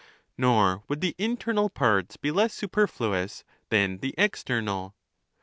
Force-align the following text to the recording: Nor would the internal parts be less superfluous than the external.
Nor 0.35 0.81
would 0.87 0.99
the 1.01 1.13
internal 1.19 1.69
parts 1.69 2.17
be 2.17 2.31
less 2.31 2.55
superfluous 2.55 3.43
than 3.69 3.99
the 3.99 4.15
external. 4.17 4.95